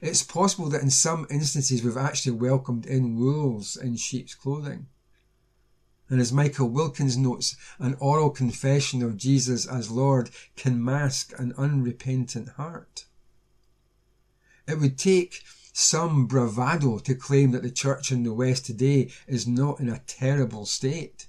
It's 0.00 0.22
possible 0.22 0.68
that 0.70 0.82
in 0.82 0.90
some 0.90 1.26
instances 1.30 1.82
we've 1.82 1.96
actually 1.96 2.36
welcomed 2.36 2.86
in 2.86 3.18
wolves 3.18 3.76
in 3.76 3.96
sheep's 3.96 4.34
clothing. 4.34 4.88
And 6.08 6.20
as 6.20 6.32
Michael 6.32 6.68
Wilkins 6.68 7.16
notes, 7.16 7.56
an 7.78 7.96
oral 7.98 8.30
confession 8.30 9.02
of 9.02 9.16
Jesus 9.16 9.66
as 9.66 9.90
Lord 9.90 10.30
can 10.54 10.84
mask 10.84 11.32
an 11.38 11.52
unrepentant 11.56 12.50
heart. 12.50 13.06
It 14.68 14.78
would 14.78 14.98
take 14.98 15.42
some 15.78 16.26
bravado 16.26 16.98
to 16.98 17.14
claim 17.14 17.50
that 17.50 17.62
the 17.62 17.70
church 17.70 18.10
in 18.10 18.22
the 18.22 18.32
West 18.32 18.64
today 18.64 19.10
is 19.26 19.46
not 19.46 19.78
in 19.78 19.90
a 19.90 20.00
terrible 20.06 20.64
state, 20.64 21.26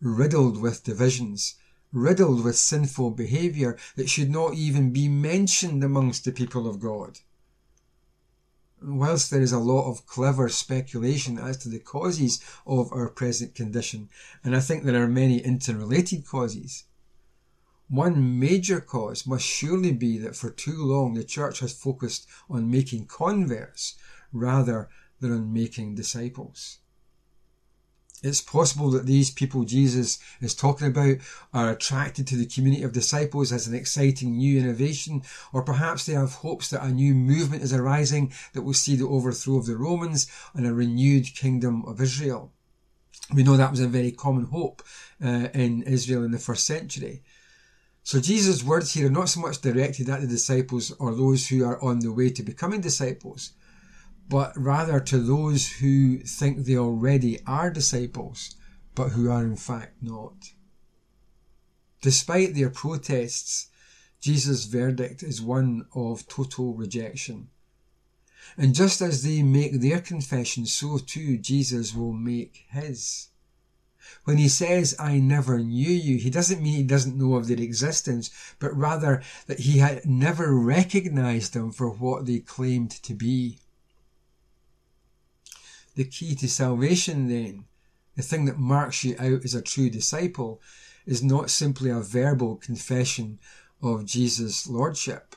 riddled 0.00 0.60
with 0.60 0.82
divisions, 0.82 1.54
riddled 1.92 2.42
with 2.42 2.58
sinful 2.58 3.12
behaviour 3.12 3.78
that 3.94 4.10
should 4.10 4.30
not 4.30 4.54
even 4.54 4.92
be 4.92 5.08
mentioned 5.08 5.84
amongst 5.84 6.24
the 6.24 6.32
people 6.32 6.66
of 6.66 6.80
God. 6.80 7.20
Whilst 8.82 9.30
there 9.30 9.42
is 9.42 9.52
a 9.52 9.60
lot 9.60 9.88
of 9.88 10.06
clever 10.06 10.48
speculation 10.48 11.38
as 11.38 11.56
to 11.58 11.68
the 11.68 11.78
causes 11.78 12.40
of 12.66 12.92
our 12.92 13.08
present 13.08 13.54
condition, 13.54 14.08
and 14.42 14.56
I 14.56 14.60
think 14.60 14.82
there 14.82 15.00
are 15.00 15.08
many 15.08 15.38
interrelated 15.38 16.26
causes, 16.26 16.82
one 17.88 18.38
major 18.38 18.80
cause 18.80 19.26
must 19.26 19.46
surely 19.46 19.92
be 19.92 20.18
that 20.18 20.36
for 20.36 20.50
too 20.50 20.84
long 20.84 21.14
the 21.14 21.24
church 21.24 21.60
has 21.60 21.72
focused 21.72 22.26
on 22.50 22.70
making 22.70 23.06
converts 23.06 23.96
rather 24.32 24.88
than 25.20 25.32
on 25.32 25.52
making 25.52 25.94
disciples. 25.94 26.78
It's 28.22 28.40
possible 28.40 28.90
that 28.90 29.06
these 29.06 29.30
people 29.30 29.64
Jesus 29.64 30.18
is 30.40 30.54
talking 30.54 30.88
about 30.88 31.18
are 31.54 31.70
attracted 31.70 32.26
to 32.26 32.36
the 32.36 32.46
community 32.46 32.82
of 32.82 32.92
disciples 32.92 33.52
as 33.52 33.68
an 33.68 33.74
exciting 33.74 34.36
new 34.36 34.58
innovation, 34.58 35.22
or 35.52 35.62
perhaps 35.62 36.04
they 36.04 36.14
have 36.14 36.32
hopes 36.32 36.68
that 36.70 36.82
a 36.82 36.90
new 36.90 37.14
movement 37.14 37.62
is 37.62 37.72
arising 37.72 38.32
that 38.54 38.62
will 38.62 38.74
see 38.74 38.96
the 38.96 39.06
overthrow 39.06 39.56
of 39.56 39.66
the 39.66 39.76
Romans 39.76 40.26
and 40.52 40.66
a 40.66 40.74
renewed 40.74 41.26
kingdom 41.36 41.84
of 41.84 42.00
Israel. 42.00 42.52
We 43.32 43.44
know 43.44 43.56
that 43.56 43.70
was 43.70 43.80
a 43.80 43.86
very 43.86 44.10
common 44.10 44.46
hope 44.46 44.82
uh, 45.22 45.48
in 45.54 45.82
Israel 45.82 46.24
in 46.24 46.32
the 46.32 46.38
first 46.38 46.66
century. 46.66 47.22
So 48.08 48.22
Jesus' 48.22 48.64
words 48.64 48.94
here 48.94 49.08
are 49.08 49.10
not 49.10 49.28
so 49.28 49.40
much 49.40 49.60
directed 49.60 50.08
at 50.08 50.22
the 50.22 50.26
disciples 50.26 50.92
or 50.92 51.14
those 51.14 51.48
who 51.48 51.62
are 51.62 51.78
on 51.82 51.98
the 51.98 52.10
way 52.10 52.30
to 52.30 52.42
becoming 52.42 52.80
disciples, 52.80 53.52
but 54.30 54.56
rather 54.56 54.98
to 54.98 55.18
those 55.18 55.70
who 55.72 56.20
think 56.20 56.64
they 56.64 56.78
already 56.78 57.38
are 57.46 57.68
disciples, 57.68 58.56
but 58.94 59.10
who 59.10 59.30
are 59.30 59.44
in 59.44 59.56
fact 59.56 60.02
not. 60.02 60.54
Despite 62.00 62.54
their 62.54 62.70
protests, 62.70 63.68
Jesus' 64.22 64.64
verdict 64.64 65.22
is 65.22 65.42
one 65.42 65.84
of 65.94 66.26
total 66.28 66.72
rejection. 66.72 67.48
And 68.56 68.74
just 68.74 69.02
as 69.02 69.22
they 69.22 69.42
make 69.42 69.82
their 69.82 70.00
confession, 70.00 70.64
so 70.64 70.96
too 70.96 71.36
Jesus 71.36 71.94
will 71.94 72.14
make 72.14 72.64
his. 72.70 73.28
When 74.24 74.38
he 74.38 74.48
says, 74.48 74.94
I 74.98 75.18
never 75.18 75.58
knew 75.58 75.90
you, 75.90 76.18
he 76.18 76.30
doesn't 76.30 76.62
mean 76.62 76.76
he 76.76 76.82
doesn't 76.82 77.16
know 77.16 77.34
of 77.34 77.48
their 77.48 77.60
existence, 77.60 78.30
but 78.58 78.76
rather 78.76 79.22
that 79.46 79.60
he 79.60 79.78
had 79.78 80.06
never 80.06 80.54
recognized 80.54 81.52
them 81.54 81.72
for 81.72 81.90
what 81.90 82.26
they 82.26 82.38
claimed 82.40 82.90
to 82.90 83.14
be 83.14 83.58
the 85.98 86.04
key 86.04 86.36
to 86.36 86.48
salvation 86.48 87.26
then, 87.26 87.64
the 88.14 88.22
thing 88.22 88.44
that 88.44 88.56
marks 88.56 89.02
you 89.02 89.16
out 89.18 89.44
as 89.44 89.52
a 89.52 89.60
true 89.60 89.90
disciple, 89.90 90.62
is 91.06 91.24
not 91.24 91.50
simply 91.50 91.90
a 91.90 91.98
verbal 91.98 92.54
confession 92.54 93.40
of 93.82 94.06
Jesus' 94.06 94.68
Lordship. 94.68 95.34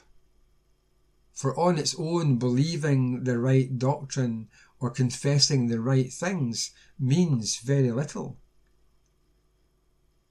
For 1.34 1.60
on 1.60 1.80
its 1.80 1.96
own, 1.98 2.38
believing 2.38 3.24
the 3.24 3.40
right 3.40 3.76
doctrine 3.76 4.50
or 4.80 4.92
confessing 4.92 5.66
the 5.66 5.82
right 5.82 6.14
things 6.14 6.70
means 7.00 7.58
very 7.58 7.92
little. 7.92 8.38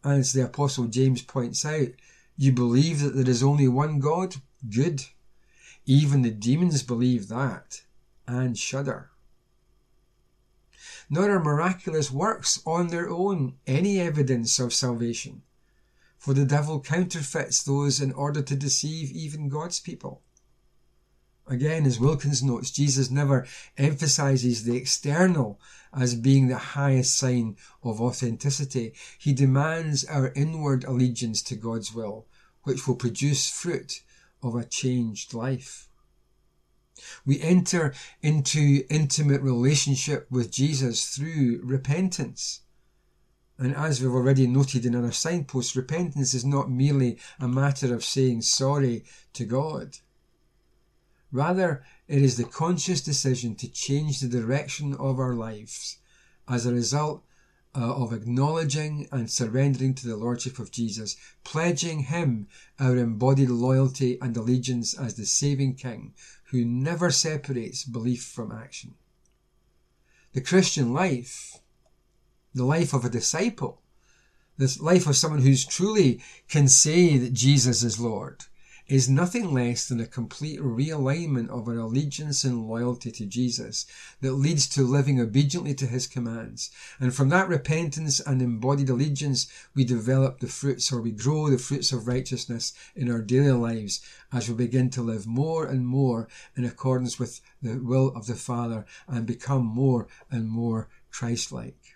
As 0.02 0.32
the 0.32 0.44
Apostle 0.44 0.86
James 0.86 1.22
points 1.22 1.64
out, 1.64 1.88
you 2.36 2.52
believe 2.52 3.00
that 3.00 3.14
there 3.14 3.28
is 3.28 3.42
only 3.42 3.68
one 3.68 3.98
God? 3.98 4.36
Good. 4.68 5.04
Even 5.86 6.22
the 6.22 6.30
demons 6.30 6.82
believe 6.82 7.28
that 7.28 7.82
and 8.26 8.56
shudder 8.56 9.10
nor 11.10 11.28
are 11.28 11.42
miraculous 11.42 12.10
works 12.10 12.62
on 12.64 12.86
their 12.86 13.10
own 13.10 13.54
any 13.66 13.98
evidence 13.98 14.60
of 14.60 14.72
salvation. 14.72 15.42
For 16.16 16.32
the 16.32 16.44
devil 16.44 16.80
counterfeits 16.80 17.64
those 17.64 18.00
in 18.00 18.12
order 18.12 18.42
to 18.42 18.54
deceive 18.54 19.10
even 19.10 19.48
God's 19.48 19.80
people. 19.80 20.22
Again, 21.50 21.84
as 21.84 21.98
Wilkins 21.98 22.44
notes, 22.44 22.70
Jesus 22.70 23.10
never 23.10 23.44
emphasizes 23.76 24.62
the 24.62 24.76
external 24.76 25.60
as 25.92 26.14
being 26.14 26.46
the 26.46 26.56
highest 26.56 27.18
sign 27.18 27.56
of 27.82 28.00
authenticity. 28.00 28.94
He 29.18 29.32
demands 29.32 30.04
our 30.04 30.32
inward 30.36 30.84
allegiance 30.84 31.42
to 31.42 31.56
God's 31.56 31.92
will, 31.92 32.28
which 32.62 32.86
will 32.86 32.94
produce 32.94 33.50
fruit 33.50 34.00
of 34.44 34.54
a 34.54 34.64
changed 34.64 35.34
life. 35.34 35.88
We 37.26 37.40
enter 37.40 37.94
into 38.22 38.84
intimate 38.88 39.42
relationship 39.42 40.28
with 40.30 40.52
Jesus 40.52 41.16
through 41.16 41.62
repentance. 41.64 42.60
And 43.58 43.74
as 43.74 44.00
we've 44.00 44.14
already 44.14 44.46
noted 44.46 44.86
in 44.86 44.94
other 44.94 45.10
signposts, 45.10 45.74
repentance 45.74 46.32
is 46.32 46.44
not 46.44 46.70
merely 46.70 47.18
a 47.40 47.48
matter 47.48 47.92
of 47.92 48.04
saying 48.04 48.42
sorry 48.42 49.02
to 49.32 49.44
God. 49.44 49.98
Rather, 51.32 51.84
it 52.08 52.22
is 52.22 52.36
the 52.36 52.44
conscious 52.44 53.00
decision 53.00 53.54
to 53.54 53.68
change 53.68 54.20
the 54.20 54.28
direction 54.28 54.94
of 54.94 55.18
our 55.18 55.34
lives 55.34 55.98
as 56.48 56.66
a 56.66 56.74
result 56.74 57.24
uh, 57.74 57.94
of 57.94 58.12
acknowledging 58.12 59.06
and 59.12 59.30
surrendering 59.30 59.94
to 59.94 60.08
the 60.08 60.16
Lordship 60.16 60.58
of 60.58 60.72
Jesus, 60.72 61.16
pledging 61.44 62.00
Him 62.00 62.48
our 62.80 62.96
embodied 62.96 63.48
loyalty 63.50 64.18
and 64.20 64.36
allegiance 64.36 64.92
as 64.98 65.14
the 65.14 65.26
saving 65.26 65.74
King 65.74 66.12
who 66.50 66.64
never 66.64 67.12
separates 67.12 67.84
belief 67.84 68.24
from 68.24 68.50
action. 68.50 68.94
The 70.32 70.40
Christian 70.40 70.92
life, 70.92 71.58
the 72.52 72.64
life 72.64 72.92
of 72.92 73.04
a 73.04 73.10
disciple, 73.10 73.82
this 74.58 74.80
life 74.80 75.06
of 75.06 75.16
someone 75.16 75.42
who's 75.42 75.64
truly 75.64 76.20
can 76.48 76.68
say 76.68 77.16
that 77.18 77.32
Jesus 77.32 77.82
is 77.82 78.00
Lord, 78.00 78.44
is 78.90 79.08
nothing 79.08 79.54
less 79.54 79.88
than 79.88 80.00
a 80.00 80.06
complete 80.06 80.58
realignment 80.58 81.48
of 81.48 81.68
our 81.68 81.76
allegiance 81.76 82.42
and 82.42 82.66
loyalty 82.66 83.12
to 83.12 83.24
Jesus 83.24 83.86
that 84.20 84.32
leads 84.32 84.68
to 84.68 84.82
living 84.82 85.20
obediently 85.20 85.74
to 85.74 85.86
his 85.86 86.08
commands. 86.08 86.72
And 86.98 87.14
from 87.14 87.28
that 87.28 87.48
repentance 87.48 88.18
and 88.18 88.42
embodied 88.42 88.90
allegiance, 88.90 89.46
we 89.76 89.84
develop 89.84 90.40
the 90.40 90.48
fruits 90.48 90.92
or 90.92 91.00
we 91.00 91.12
grow 91.12 91.48
the 91.48 91.56
fruits 91.56 91.92
of 91.92 92.08
righteousness 92.08 92.72
in 92.96 93.08
our 93.08 93.22
daily 93.22 93.52
lives 93.52 94.00
as 94.32 94.48
we 94.48 94.56
begin 94.56 94.90
to 94.90 95.02
live 95.02 95.24
more 95.24 95.66
and 95.66 95.86
more 95.86 96.26
in 96.56 96.64
accordance 96.64 97.16
with 97.16 97.40
the 97.62 97.78
will 97.78 98.08
of 98.16 98.26
the 98.26 98.34
Father 98.34 98.86
and 99.06 99.24
become 99.24 99.64
more 99.64 100.08
and 100.32 100.48
more 100.48 100.88
Christ-like. 101.12 101.94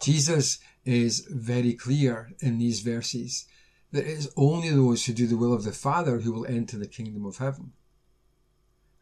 Jesus 0.00 0.58
is 0.84 1.20
very 1.30 1.74
clear 1.74 2.32
in 2.40 2.58
these 2.58 2.80
verses 2.80 3.46
that 3.92 4.04
it 4.04 4.18
is 4.18 4.32
only 4.36 4.70
those 4.70 5.04
who 5.04 5.12
do 5.12 5.26
the 5.26 5.36
will 5.36 5.52
of 5.52 5.64
the 5.64 5.72
Father 5.72 6.20
who 6.20 6.32
will 6.32 6.46
enter 6.46 6.76
the 6.76 6.86
kingdom 6.86 7.24
of 7.24 7.38
heaven. 7.38 7.72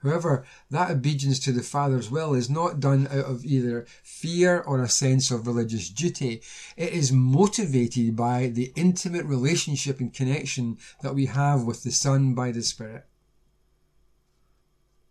However, 0.04 0.44
that 0.70 0.90
obedience 0.90 1.38
to 1.40 1.52
the 1.52 1.62
Father's 1.62 2.10
will 2.10 2.34
is 2.34 2.50
not 2.50 2.78
done 2.78 3.06
out 3.06 3.24
of 3.24 3.44
either 3.44 3.86
fear 4.02 4.60
or 4.60 4.82
a 4.82 4.88
sense 4.88 5.30
of 5.30 5.46
religious 5.46 5.88
duty. 5.88 6.42
It 6.76 6.92
is 6.92 7.10
motivated 7.10 8.14
by 8.14 8.48
the 8.48 8.70
intimate 8.76 9.24
relationship 9.24 10.00
and 10.00 10.12
connection 10.12 10.76
that 11.00 11.14
we 11.14 11.26
have 11.26 11.62
with 11.62 11.84
the 11.84 11.90
Son 11.90 12.34
by 12.34 12.52
the 12.52 12.62
Spirit. 12.62 13.06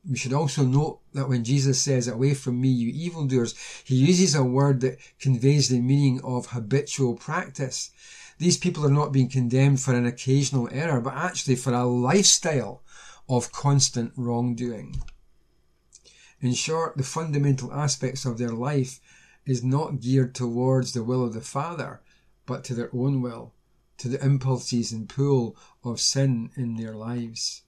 We 0.08 0.18
should 0.18 0.34
also 0.34 0.64
note 0.64 1.00
that 1.14 1.30
when 1.30 1.44
Jesus 1.44 1.82
says, 1.82 2.08
Away 2.08 2.36
from 2.36 2.62
me, 2.62 2.68
you 2.68 2.90
evildoers, 2.90 3.56
he 3.86 3.96
uses 3.96 4.36
a 4.36 4.44
word 4.44 4.82
that 4.82 5.00
conveys 5.20 5.70
the 5.70 5.80
meaning 5.80 6.22
of 6.24 6.48
habitual 6.48 7.16
practice. 7.16 7.90
These 8.38 8.58
people 8.58 8.86
are 8.86 8.92
not 8.92 9.12
being 9.12 9.30
condemned 9.30 9.82
for 9.82 9.94
an 9.96 10.06
occasional 10.06 10.70
error, 10.72 11.00
but 11.02 11.14
actually 11.14 11.56
for 11.56 11.74
a 11.74 11.86
lifestyle 11.86 12.84
of 13.30 13.52
constant 13.52 14.14
wrongdoing. 14.16 15.02
In 16.42 16.54
short, 16.54 16.98
the 16.98 17.04
fundamental 17.04 17.74
aspects 17.74 18.26
of 18.26 18.38
their 18.38 18.52
life 18.52 19.00
is 19.46 19.64
not 19.64 20.02
geared 20.02 20.36
towards 20.36 20.94
the 20.94 21.04
will 21.04 21.24
of 21.24 21.34
the 21.34 21.42
Father, 21.42 22.02
but 22.46 22.64
to 22.66 22.76
their 22.76 22.94
own 22.94 23.22
will, 23.22 23.54
to 23.98 24.10
the 24.10 24.24
impulses 24.24 24.92
and 24.92 25.10
pull 25.10 25.56
of 25.84 26.00
sin 26.00 26.52
in 26.56 26.76
their 26.76 26.94
lives. 26.94 27.63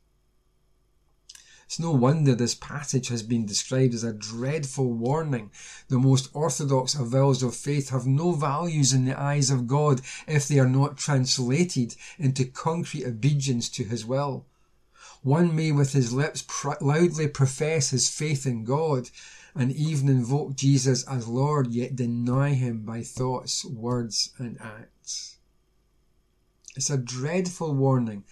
It's 1.65 1.79
no 1.79 1.91
wonder 1.91 2.35
this 2.35 2.55
passage 2.55 3.07
has 3.07 3.23
been 3.23 3.45
described 3.45 3.93
as 3.93 4.03
a 4.03 4.13
dreadful 4.13 4.91
warning. 4.93 5.51
The 5.87 5.97
most 5.97 6.29
orthodox 6.33 6.93
avowals 6.95 7.41
of 7.41 7.55
faith 7.55 7.89
have 7.89 8.05
no 8.05 8.33
values 8.33 8.93
in 8.93 9.05
the 9.05 9.19
eyes 9.19 9.49
of 9.49 9.67
God 9.67 10.01
if 10.27 10.47
they 10.47 10.59
are 10.59 10.69
not 10.69 10.97
translated 10.97 11.95
into 12.19 12.45
concrete 12.45 13.05
obedience 13.05 13.67
to 13.69 13.83
His 13.83 14.05
will. 14.05 14.45
One 15.25 15.55
may 15.55 15.71
with 15.71 15.93
his 15.93 16.13
lips 16.13 16.43
pr- 16.47 16.73
loudly 16.79 17.27
profess 17.27 17.89
his 17.89 18.09
faith 18.09 18.45
in 18.45 18.63
God 18.63 19.09
and 19.55 19.71
even 19.71 20.07
invoke 20.07 20.55
Jesus 20.55 21.03
as 21.07 21.27
Lord, 21.27 21.73
yet 21.73 21.95
deny 21.95 22.53
him 22.53 22.83
by 22.83 23.01
thoughts, 23.01 23.65
words, 23.65 24.33
and 24.37 24.61
acts. 24.61 25.37
It's 26.75 26.91
a 26.91 26.97
dreadful 26.97 27.73
warning 27.73 28.23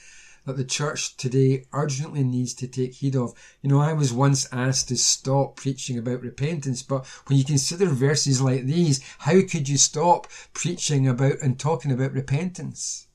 that 0.45 0.57
the 0.57 0.65
church 0.65 1.15
today 1.17 1.65
urgently 1.73 2.23
needs 2.23 2.53
to 2.55 2.67
take 2.67 2.95
heed 2.95 3.15
of. 3.15 3.33
You 3.61 3.69
know, 3.69 3.79
I 3.79 3.93
was 3.93 4.11
once 4.11 4.47
asked 4.51 4.89
to 4.89 4.97
stop 4.97 5.55
preaching 5.55 5.97
about 5.97 6.21
repentance, 6.21 6.83
but 6.83 7.05
when 7.27 7.37
you 7.37 7.45
consider 7.45 7.85
verses 7.85 8.41
like 8.41 8.65
these, 8.65 9.01
how 9.19 9.41
could 9.41 9.69
you 9.69 9.77
stop 9.77 10.27
preaching 10.53 11.07
about 11.07 11.39
and 11.41 11.59
talking 11.59 11.91
about 11.91 12.13
repentance? 12.13 13.07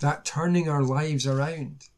That 0.00 0.24
turning 0.24 0.68
our 0.68 0.82
lives 0.82 1.26
around. 1.26 1.88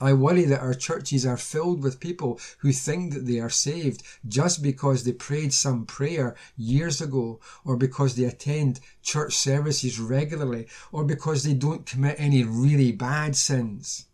I 0.00 0.12
worry 0.12 0.44
that 0.46 0.60
our 0.60 0.74
churches 0.74 1.24
are 1.24 1.36
filled 1.36 1.82
with 1.82 2.00
people 2.00 2.40
who 2.58 2.72
think 2.72 3.12
that 3.14 3.26
they 3.26 3.38
are 3.38 3.50
saved 3.50 4.02
just 4.26 4.62
because 4.62 5.04
they 5.04 5.12
prayed 5.12 5.52
some 5.52 5.86
prayer 5.86 6.34
years 6.56 7.00
ago, 7.00 7.40
or 7.64 7.76
because 7.76 8.16
they 8.16 8.24
attend 8.24 8.80
church 9.02 9.34
services 9.34 10.00
regularly, 10.00 10.66
or 10.90 11.04
because 11.04 11.44
they 11.44 11.54
don't 11.54 11.86
commit 11.86 12.16
any 12.18 12.42
really 12.42 12.90
bad 12.90 13.36
sins. 13.36 14.06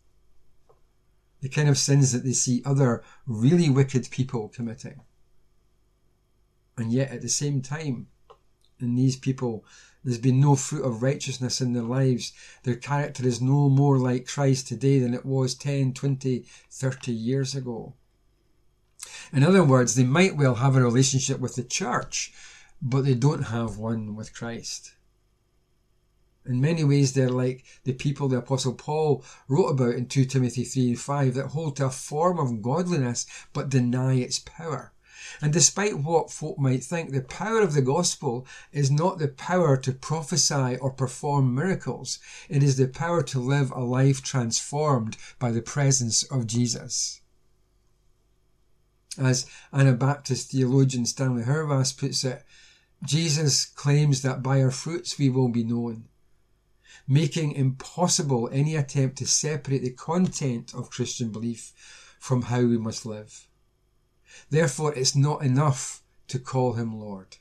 The 1.41 1.49
kind 1.49 1.67
of 1.67 1.79
sins 1.79 2.11
that 2.11 2.23
they 2.23 2.33
see 2.33 2.61
other 2.63 3.03
really 3.25 3.69
wicked 3.69 4.11
people 4.11 4.49
committing. 4.49 5.01
And 6.77 6.91
yet 6.91 7.09
at 7.09 7.21
the 7.21 7.29
same 7.29 7.61
time, 7.61 8.07
in 8.79 8.95
these 8.95 9.15
people, 9.15 9.65
there's 10.03 10.17
been 10.17 10.39
no 10.39 10.55
fruit 10.55 10.83
of 10.83 11.03
righteousness 11.03 11.61
in 11.61 11.73
their 11.73 11.83
lives. 11.83 12.33
Their 12.63 12.75
character 12.75 13.25
is 13.27 13.41
no 13.41 13.69
more 13.69 13.99
like 13.99 14.27
Christ 14.27 14.67
today 14.67 14.99
than 14.99 15.13
it 15.13 15.25
was 15.25 15.53
10, 15.53 15.93
20, 15.93 16.45
30 16.69 17.11
years 17.11 17.55
ago. 17.55 17.93
In 19.31 19.43
other 19.43 19.63
words, 19.63 19.95
they 19.95 20.03
might 20.03 20.35
well 20.35 20.55
have 20.55 20.75
a 20.75 20.81
relationship 20.81 21.39
with 21.39 21.55
the 21.55 21.63
church, 21.63 22.33
but 22.81 23.05
they 23.05 23.13
don't 23.13 23.43
have 23.43 23.77
one 23.77 24.15
with 24.15 24.33
Christ. 24.33 24.93
In 26.45 26.59
many 26.59 26.83
ways, 26.83 27.13
they're 27.13 27.29
like 27.29 27.63
the 27.83 27.93
people 27.93 28.27
the 28.27 28.37
Apostle 28.37 28.73
Paul 28.73 29.23
wrote 29.47 29.67
about 29.67 29.93
in 29.93 30.07
2 30.07 30.25
Timothy 30.25 30.63
3 30.63 30.89
and 30.89 30.99
5 30.99 31.33
that 31.35 31.47
hold 31.47 31.75
to 31.75 31.85
a 31.85 31.91
form 31.91 32.39
of 32.39 32.63
godliness 32.63 33.27
but 33.53 33.69
deny 33.69 34.15
its 34.15 34.39
power. 34.39 34.93
And 35.39 35.53
despite 35.53 35.99
what 35.99 36.31
folk 36.31 36.57
might 36.57 36.83
think, 36.83 37.11
the 37.11 37.21
power 37.21 37.61
of 37.61 37.73
the 37.73 37.81
gospel 37.81 38.45
is 38.71 38.89
not 38.91 39.19
the 39.19 39.27
power 39.27 39.77
to 39.77 39.93
prophesy 39.93 40.77
or 40.77 40.91
perform 40.91 41.53
miracles. 41.53 42.19
It 42.49 42.63
is 42.63 42.77
the 42.77 42.87
power 42.87 43.23
to 43.23 43.39
live 43.39 43.71
a 43.71 43.81
life 43.81 44.21
transformed 44.21 45.17
by 45.39 45.51
the 45.51 45.61
presence 45.61 46.23
of 46.23 46.47
Jesus. 46.47 47.21
As 49.17 49.45
Anabaptist 49.73 50.51
theologian 50.51 51.05
Stanley 51.05 51.43
Hauerwas 51.43 51.91
puts 51.97 52.23
it, 52.23 52.43
Jesus 53.03 53.65
claims 53.65 54.21
that 54.21 54.43
by 54.43 54.61
our 54.61 54.71
fruits 54.71 55.17
we 55.17 55.29
will 55.29 55.49
be 55.49 55.63
known, 55.63 56.07
making 57.07 57.51
impossible 57.53 58.47
any 58.51 58.75
attempt 58.75 59.17
to 59.17 59.27
separate 59.27 59.81
the 59.81 59.91
content 59.91 60.73
of 60.73 60.91
Christian 60.91 61.29
belief 61.29 61.73
from 62.19 62.43
how 62.43 62.61
we 62.61 62.77
must 62.77 63.05
live. 63.05 63.47
Therefore, 64.49 64.93
it's 64.93 65.15
not 65.15 65.43
enough 65.43 66.03
to 66.27 66.39
call 66.39 66.73
him 66.73 66.99
Lord. 66.99 67.37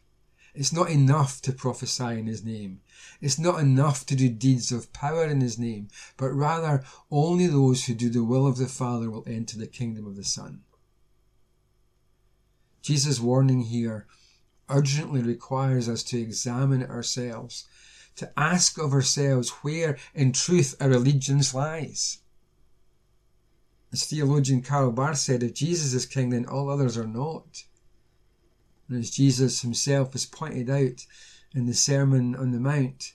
It's 0.55 0.73
not 0.73 0.91
enough 0.91 1.41
to 1.43 1.53
prophesy 1.53 2.19
in 2.19 2.27
his 2.27 2.45
name. 2.45 2.81
It's 3.21 3.39
not 3.39 3.61
enough 3.61 4.05
to 4.07 4.17
do 4.17 4.29
deeds 4.29 4.73
of 4.73 4.93
power 4.93 5.25
in 5.25 5.41
his 5.41 5.59
name, 5.59 5.89
but 6.17 6.33
rather 6.33 6.83
only 7.11 7.47
those 7.47 7.85
who 7.85 7.95
do 7.95 8.09
the 8.09 8.25
will 8.25 8.47
of 8.47 8.57
the 8.57 8.67
Father 8.67 9.11
will 9.11 9.25
enter 9.27 9.57
the 9.57 9.67
kingdom 9.67 10.07
of 10.07 10.17
the 10.17 10.25
Son. 10.25 10.63
Jesus' 12.83 13.21
warning 13.21 13.63
here 13.63 14.07
urgently 14.69 15.23
requires 15.23 15.89
us 15.89 16.03
to 16.05 16.19
examine 16.19 16.83
ourselves, 16.83 17.67
to 18.17 18.33
ask 18.39 18.79
of 18.79 18.93
ourselves 18.93 19.51
where 19.63 19.99
in 20.15 20.33
truth 20.33 20.75
our 20.81 20.91
allegiance 20.91 21.55
lies. 21.55 22.19
As 23.93 24.05
theologian 24.05 24.63
Karl 24.63 24.93
Barth 24.93 25.19
said, 25.19 25.43
if 25.43 25.55
Jesus 25.55 25.93
is 25.95 26.07
king, 26.07 26.31
then 26.31 26.47
all 26.47 26.71
others 26.71 26.97
are 26.97 27.07
not. 27.07 27.65
And 28.89 28.99
as 28.99 29.11
Jesus 29.11 29.63
himself 29.63 30.13
has 30.13 30.27
pointed 30.27 30.71
out 30.71 31.07
in 31.55 31.67
the 31.67 31.75
Sermon 31.75 32.37
on 32.37 32.53
the 32.53 32.61
Mount, 32.61 33.15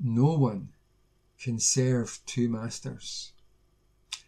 no 0.00 0.32
one 0.32 0.70
can 1.38 1.58
serve 1.58 2.20
two 2.26 2.48
masters. 2.48 3.32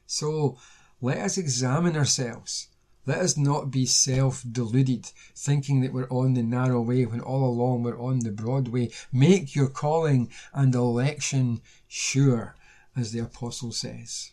So 0.06 0.58
let 1.00 1.18
us 1.18 1.38
examine 1.38 1.96
ourselves. 1.96 2.68
Let 3.06 3.18
us 3.18 3.38
not 3.38 3.70
be 3.70 3.86
self 3.86 4.44
deluded, 4.50 5.06
thinking 5.34 5.80
that 5.80 5.94
we're 5.94 6.10
on 6.10 6.34
the 6.34 6.42
narrow 6.42 6.82
way 6.82 7.06
when 7.06 7.20
all 7.20 7.48
along 7.48 7.82
we're 7.82 7.98
on 7.98 8.18
the 8.18 8.30
broad 8.30 8.68
way. 8.68 8.90
Make 9.10 9.54
your 9.54 9.68
calling 9.68 10.30
and 10.52 10.74
election 10.74 11.62
sure, 11.86 12.54
as 12.94 13.12
the 13.12 13.20
Apostle 13.20 13.72
says. 13.72 14.32